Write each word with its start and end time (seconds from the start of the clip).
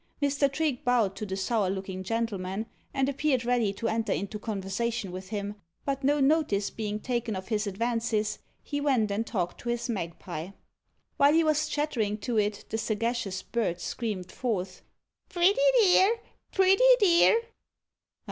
Mr. 0.19 0.51
Trigge 0.51 0.83
bowed 0.83 1.15
to 1.15 1.27
the 1.27 1.37
sour 1.37 1.69
looking 1.69 2.01
gentleman, 2.01 2.65
and 2.91 3.07
appeared 3.07 3.45
ready 3.45 3.71
to 3.71 3.87
enter 3.87 4.11
into 4.11 4.39
conversation 4.39 5.11
with 5.11 5.29
him, 5.29 5.53
but 5.85 6.03
no 6.03 6.19
notice 6.19 6.71
being 6.71 6.99
taken 6.99 7.35
of 7.35 7.49
his 7.49 7.67
advances, 7.67 8.39
he 8.63 8.81
went 8.81 9.11
and 9.11 9.27
talked 9.27 9.59
to 9.59 9.69
his 9.69 9.87
magpie. 9.89 10.49
While 11.17 11.33
he 11.33 11.43
was 11.43 11.67
chattering 11.69 12.17
to 12.21 12.37
it, 12.39 12.65
the 12.69 12.79
sagacious 12.79 13.43
bird 13.43 13.79
screamed 13.79 14.31
forth: 14.31 14.81
"Pretty 15.29 15.59
dear! 15.81 16.17
pretty 16.51 16.81
dear!" 16.99 17.39